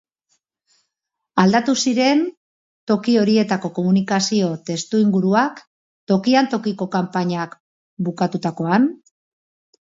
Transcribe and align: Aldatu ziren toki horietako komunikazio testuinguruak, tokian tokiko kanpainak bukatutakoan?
Aldatu 1.41 1.73
ziren 1.83 2.23
toki 2.91 3.13
horietako 3.23 3.71
komunikazio 3.75 4.47
testuinguruak, 4.71 5.61
tokian 6.13 6.49
tokiko 6.55 6.89
kanpainak 6.97 7.55
bukatutakoan? 8.09 8.91